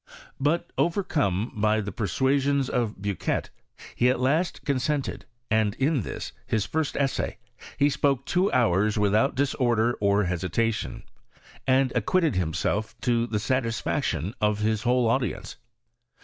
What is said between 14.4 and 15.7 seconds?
of his whole audience.